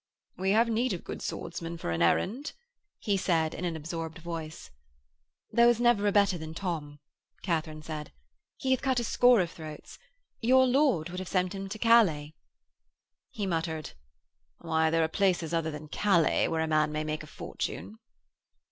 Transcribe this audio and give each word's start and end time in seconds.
'We 0.35 0.49
have 0.49 0.67
need 0.67 0.93
of 0.93 1.03
good 1.03 1.21
swordsmen 1.21 1.77
for 1.77 1.91
an 1.91 2.01
errand,' 2.01 2.53
he 2.97 3.17
said, 3.17 3.53
in 3.53 3.65
an 3.65 3.75
absorbed 3.75 4.17
voice. 4.17 4.71
'There 5.51 5.67
was 5.67 5.79
never 5.79 6.07
a 6.07 6.11
better 6.11 6.39
than 6.39 6.55
Tom,' 6.55 6.99
Katharine 7.43 7.83
said. 7.83 8.11
'He 8.57 8.71
hath 8.71 8.81
cut 8.81 8.99
a 8.99 9.03
score 9.03 9.41
of 9.41 9.51
throats. 9.51 9.99
Your 10.41 10.65
lord 10.65 11.09
would 11.09 11.19
have 11.19 11.27
sent 11.29 11.53
him 11.53 11.69
to 11.69 11.77
Calais.' 11.77 12.33
He 13.29 13.45
muttered: 13.45 13.91
'Why, 14.57 14.89
there 14.89 15.03
are 15.03 15.07
places 15.07 15.53
other 15.53 15.69
than 15.69 15.87
Calais 15.87 16.47
where 16.47 16.61
a 16.61 16.67
man 16.67 16.91
may 16.91 17.03
make 17.03 17.21
a 17.21 17.27
fortune.' 17.27 17.99